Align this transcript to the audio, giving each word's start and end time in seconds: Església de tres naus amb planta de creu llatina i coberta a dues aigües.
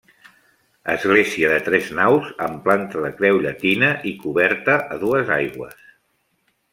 Església 0.93 1.49
de 1.51 1.57
tres 1.67 1.91
naus 1.99 2.31
amb 2.45 2.57
planta 2.67 3.03
de 3.03 3.11
creu 3.19 3.37
llatina 3.43 3.91
i 4.13 4.15
coberta 4.23 4.79
a 4.97 4.97
dues 5.05 5.31
aigües. 5.37 5.77